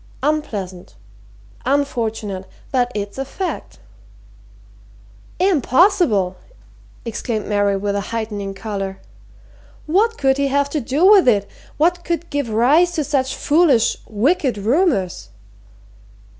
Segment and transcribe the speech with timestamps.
[0.23, 0.95] "Unpleasant
[1.63, 3.77] unfortunate but it's a fact."
[5.37, 6.37] "Impossible!"
[7.05, 8.97] exclaimed Mary with a heightening colour.
[9.85, 11.47] "What could he have to do with it?
[11.77, 15.29] What could give rise to such foolish wicked rumours?"